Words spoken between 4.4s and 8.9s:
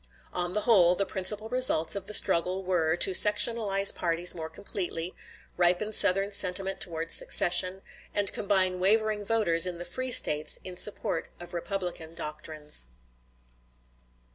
completely, ripen Southern sentiment towards secession, and combine